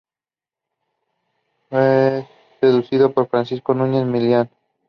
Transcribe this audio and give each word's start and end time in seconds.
Fue 1.69 2.27
sucedido 2.59 3.13
por 3.13 3.27
Francisco 3.27 3.75
Núñez 3.75 4.03
Melián. 4.03 4.49